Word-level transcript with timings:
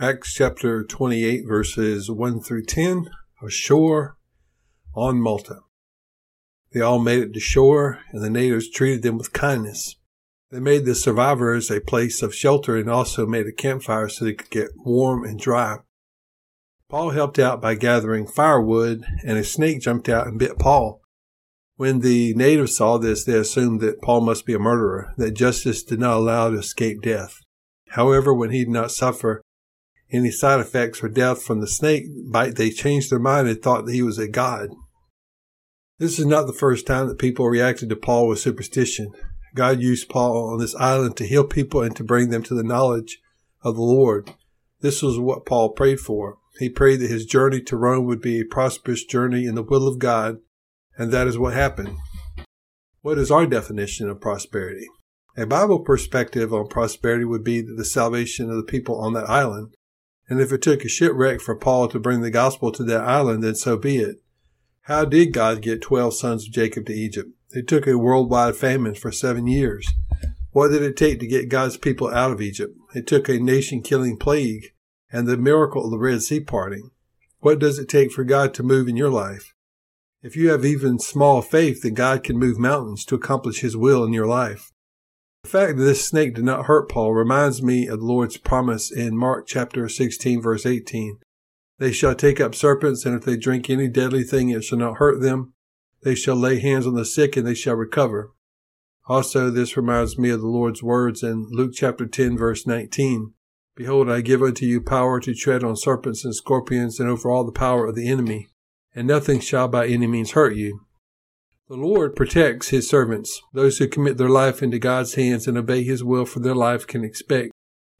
Acts 0.00 0.34
chapter 0.34 0.82
28, 0.82 1.44
verses 1.46 2.10
1 2.10 2.40
through 2.40 2.64
10, 2.64 3.10
ashore 3.40 4.16
on 4.92 5.20
Malta. 5.20 5.60
They 6.72 6.80
all 6.80 6.98
made 6.98 7.20
it 7.20 7.32
to 7.34 7.38
shore, 7.38 8.00
and 8.10 8.20
the 8.20 8.28
natives 8.28 8.68
treated 8.68 9.04
them 9.04 9.18
with 9.18 9.32
kindness. 9.32 9.94
They 10.50 10.58
made 10.58 10.84
the 10.84 10.96
survivors 10.96 11.70
a 11.70 11.80
place 11.80 12.22
of 12.22 12.34
shelter 12.34 12.76
and 12.76 12.90
also 12.90 13.24
made 13.24 13.46
a 13.46 13.52
campfire 13.52 14.08
so 14.08 14.24
they 14.24 14.32
could 14.32 14.50
get 14.50 14.70
warm 14.74 15.22
and 15.22 15.38
dry. 15.38 15.76
Paul 16.90 17.10
helped 17.10 17.38
out 17.38 17.62
by 17.62 17.76
gathering 17.76 18.26
firewood, 18.26 19.04
and 19.24 19.38
a 19.38 19.44
snake 19.44 19.80
jumped 19.80 20.08
out 20.08 20.26
and 20.26 20.40
bit 20.40 20.58
Paul. 20.58 21.02
When 21.76 22.00
the 22.00 22.34
natives 22.34 22.76
saw 22.76 22.98
this, 22.98 23.22
they 23.22 23.38
assumed 23.38 23.80
that 23.82 24.02
Paul 24.02 24.22
must 24.22 24.44
be 24.44 24.54
a 24.54 24.58
murderer, 24.58 25.14
that 25.18 25.34
justice 25.34 25.84
did 25.84 26.00
not 26.00 26.16
allow 26.16 26.50
to 26.50 26.58
escape 26.58 27.00
death. 27.00 27.38
However, 27.90 28.34
when 28.34 28.50
he 28.50 28.64
did 28.64 28.72
not 28.72 28.90
suffer 28.90 29.40
any 30.12 30.30
side 30.30 30.60
effects 30.60 31.02
or 31.02 31.08
death 31.08 31.42
from 31.42 31.60
the 31.60 31.66
snake 31.66 32.04
bite, 32.30 32.56
they 32.56 32.70
changed 32.70 33.10
their 33.10 33.18
mind 33.18 33.48
and 33.48 33.60
thought 33.60 33.86
that 33.86 33.94
he 33.94 34.02
was 34.02 34.18
a 34.18 34.28
god. 34.28 34.70
This 35.98 36.18
is 36.18 36.26
not 36.26 36.46
the 36.46 36.52
first 36.52 36.86
time 36.86 37.08
that 37.08 37.18
people 37.18 37.48
reacted 37.48 37.88
to 37.88 37.96
Paul 37.96 38.28
with 38.28 38.40
superstition. 38.40 39.12
God 39.54 39.80
used 39.80 40.08
Paul 40.08 40.52
on 40.52 40.58
this 40.58 40.74
island 40.74 41.16
to 41.16 41.26
heal 41.26 41.44
people 41.44 41.82
and 41.82 41.94
to 41.96 42.04
bring 42.04 42.30
them 42.30 42.42
to 42.44 42.54
the 42.54 42.64
knowledge 42.64 43.20
of 43.62 43.76
the 43.76 43.82
Lord. 43.82 44.32
This 44.80 45.02
was 45.02 45.18
what 45.18 45.46
Paul 45.46 45.70
prayed 45.70 46.00
for. 46.00 46.38
He 46.58 46.68
prayed 46.68 47.00
that 47.00 47.10
his 47.10 47.24
journey 47.24 47.60
to 47.62 47.76
Rome 47.76 48.04
would 48.06 48.20
be 48.20 48.40
a 48.40 48.44
prosperous 48.44 49.04
journey 49.04 49.46
in 49.46 49.54
the 49.54 49.62
will 49.62 49.88
of 49.88 49.98
God, 49.98 50.38
and 50.96 51.12
that 51.12 51.26
is 51.26 51.38
what 51.38 51.54
happened. 51.54 51.96
What 53.00 53.18
is 53.18 53.30
our 53.30 53.46
definition 53.46 54.08
of 54.08 54.20
prosperity? 54.20 54.86
A 55.36 55.46
Bible 55.46 55.80
perspective 55.80 56.52
on 56.52 56.68
prosperity 56.68 57.24
would 57.24 57.42
be 57.42 57.60
the 57.60 57.84
salvation 57.84 58.50
of 58.50 58.56
the 58.56 58.62
people 58.62 59.00
on 59.00 59.14
that 59.14 59.28
island 59.28 59.74
and 60.28 60.40
if 60.40 60.52
it 60.52 60.62
took 60.62 60.84
a 60.84 60.88
shipwreck 60.88 61.40
for 61.40 61.54
Paul 61.54 61.88
to 61.88 61.98
bring 61.98 62.22
the 62.22 62.30
gospel 62.30 62.72
to 62.72 62.84
that 62.84 63.02
island, 63.02 63.42
then 63.42 63.54
so 63.54 63.76
be 63.76 63.98
it. 63.98 64.22
How 64.82 65.04
did 65.04 65.32
God 65.32 65.62
get 65.62 65.82
12 65.82 66.14
sons 66.14 66.46
of 66.46 66.52
Jacob 66.52 66.86
to 66.86 66.92
Egypt? 66.92 67.30
It 67.50 67.68
took 67.68 67.86
a 67.86 67.98
worldwide 67.98 68.56
famine 68.56 68.94
for 68.94 69.12
seven 69.12 69.46
years. 69.46 69.86
What 70.52 70.68
did 70.68 70.82
it 70.82 70.96
take 70.96 71.20
to 71.20 71.26
get 71.26 71.48
God's 71.48 71.76
people 71.76 72.08
out 72.08 72.30
of 72.30 72.40
Egypt? 72.40 72.76
It 72.94 73.06
took 73.06 73.28
a 73.28 73.38
nation 73.38 73.82
killing 73.82 74.16
plague 74.16 74.72
and 75.10 75.26
the 75.26 75.36
miracle 75.36 75.84
of 75.84 75.90
the 75.90 75.98
Red 75.98 76.22
Sea 76.22 76.40
parting. 76.40 76.90
What 77.40 77.58
does 77.58 77.78
it 77.78 77.88
take 77.88 78.12
for 78.12 78.24
God 78.24 78.54
to 78.54 78.62
move 78.62 78.88
in 78.88 78.96
your 78.96 79.10
life? 79.10 79.54
If 80.22 80.36
you 80.36 80.50
have 80.50 80.64
even 80.64 80.98
small 80.98 81.42
faith, 81.42 81.82
then 81.82 81.94
God 81.94 82.24
can 82.24 82.38
move 82.38 82.58
mountains 82.58 83.04
to 83.06 83.14
accomplish 83.14 83.60
his 83.60 83.76
will 83.76 84.04
in 84.04 84.12
your 84.12 84.26
life. 84.26 84.72
The 85.44 85.50
fact 85.50 85.76
that 85.76 85.84
this 85.84 86.08
snake 86.08 86.34
did 86.34 86.44
not 86.44 86.64
hurt 86.64 86.88
Paul 86.88 87.12
reminds 87.12 87.62
me 87.62 87.86
of 87.86 88.00
the 88.00 88.06
Lord's 88.06 88.38
promise 88.38 88.90
in 88.90 89.14
Mark 89.14 89.46
chapter 89.46 89.90
16 89.90 90.40
verse 90.40 90.64
18. 90.64 91.18
They 91.78 91.92
shall 91.92 92.14
take 92.14 92.40
up 92.40 92.54
serpents, 92.54 93.04
and 93.04 93.14
if 93.14 93.26
they 93.26 93.36
drink 93.36 93.68
any 93.68 93.86
deadly 93.88 94.24
thing, 94.24 94.48
it 94.48 94.64
shall 94.64 94.78
not 94.78 94.96
hurt 94.96 95.20
them. 95.20 95.52
They 96.02 96.14
shall 96.14 96.34
lay 96.34 96.60
hands 96.60 96.86
on 96.86 96.94
the 96.94 97.04
sick, 97.04 97.36
and 97.36 97.46
they 97.46 97.54
shall 97.54 97.74
recover. 97.74 98.32
Also, 99.06 99.50
this 99.50 99.76
reminds 99.76 100.18
me 100.18 100.30
of 100.30 100.40
the 100.40 100.46
Lord's 100.46 100.82
words 100.82 101.22
in 101.22 101.48
Luke 101.50 101.72
chapter 101.74 102.06
10 102.06 102.38
verse 102.38 102.66
19. 102.66 103.34
Behold, 103.76 104.08
I 104.08 104.22
give 104.22 104.42
unto 104.42 104.64
you 104.64 104.80
power 104.80 105.20
to 105.20 105.34
tread 105.34 105.62
on 105.62 105.76
serpents 105.76 106.24
and 106.24 106.34
scorpions 106.34 106.98
and 106.98 107.10
over 107.10 107.30
all 107.30 107.44
the 107.44 107.52
power 107.52 107.84
of 107.84 107.94
the 107.94 108.08
enemy, 108.08 108.48
and 108.94 109.06
nothing 109.06 109.40
shall 109.40 109.68
by 109.68 109.88
any 109.88 110.06
means 110.06 110.30
hurt 110.30 110.56
you. 110.56 110.83
The 111.66 111.76
Lord 111.76 112.14
protects 112.14 112.68
his 112.68 112.88
servants. 112.88 113.40
Those 113.54 113.78
who 113.78 113.88
commit 113.88 114.18
their 114.18 114.28
life 114.28 114.62
into 114.62 114.78
God's 114.78 115.14
hands 115.14 115.46
and 115.48 115.56
obey 115.56 115.82
his 115.82 116.04
will 116.04 116.26
for 116.26 116.40
their 116.40 116.54
life 116.54 116.86
can 116.86 117.02
expect 117.02 117.52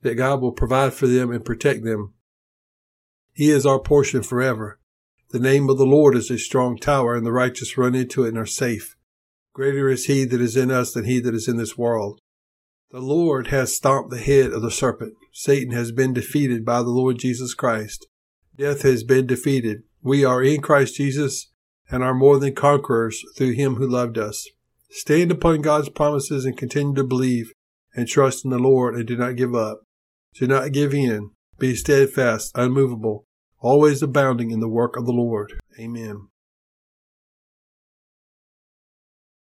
that 0.00 0.16
God 0.16 0.40
will 0.40 0.50
provide 0.50 0.94
for 0.94 1.06
them 1.06 1.30
and 1.30 1.44
protect 1.44 1.84
them. 1.84 2.14
He 3.32 3.50
is 3.50 3.64
our 3.64 3.78
portion 3.78 4.24
forever. 4.24 4.80
The 5.30 5.38
name 5.38 5.70
of 5.70 5.78
the 5.78 5.86
Lord 5.86 6.16
is 6.16 6.28
a 6.28 6.38
strong 6.38 6.76
tower, 6.76 7.14
and 7.14 7.24
the 7.24 7.32
righteous 7.32 7.78
run 7.78 7.94
into 7.94 8.24
it 8.24 8.30
and 8.30 8.38
are 8.38 8.46
safe. 8.46 8.96
Greater 9.54 9.88
is 9.88 10.06
he 10.06 10.24
that 10.24 10.40
is 10.40 10.56
in 10.56 10.72
us 10.72 10.92
than 10.92 11.04
he 11.04 11.20
that 11.20 11.34
is 11.34 11.46
in 11.46 11.56
this 11.56 11.78
world. 11.78 12.20
The 12.90 13.00
Lord 13.00 13.46
has 13.46 13.74
stomped 13.74 14.10
the 14.10 14.18
head 14.18 14.52
of 14.52 14.60
the 14.62 14.72
serpent. 14.72 15.14
Satan 15.32 15.72
has 15.72 15.92
been 15.92 16.12
defeated 16.12 16.64
by 16.64 16.78
the 16.78 16.90
Lord 16.90 17.18
Jesus 17.18 17.54
Christ. 17.54 18.06
Death 18.56 18.82
has 18.82 19.04
been 19.04 19.26
defeated. 19.26 19.84
We 20.02 20.24
are 20.24 20.42
in 20.42 20.60
Christ 20.60 20.96
Jesus 20.96 21.51
and 21.92 22.02
are 22.02 22.14
more 22.14 22.38
than 22.38 22.54
conquerors 22.54 23.22
through 23.36 23.52
him 23.52 23.76
who 23.76 23.86
loved 23.86 24.18
us. 24.18 24.48
Stand 24.90 25.30
upon 25.30 25.60
God's 25.60 25.90
promises 25.90 26.44
and 26.44 26.56
continue 26.56 26.94
to 26.94 27.04
believe 27.04 27.52
and 27.94 28.08
trust 28.08 28.44
in 28.44 28.50
the 28.50 28.58
Lord 28.58 28.94
and 28.94 29.06
do 29.06 29.16
not 29.16 29.36
give 29.36 29.54
up. 29.54 29.82
Do 30.34 30.46
not 30.46 30.72
give 30.72 30.94
in. 30.94 31.30
Be 31.58 31.76
steadfast, 31.76 32.52
unmovable, 32.54 33.26
always 33.60 34.02
abounding 34.02 34.50
in 34.50 34.60
the 34.60 34.68
work 34.68 34.96
of 34.96 35.06
the 35.06 35.12
Lord. 35.12 35.52
Amen. 35.78 36.28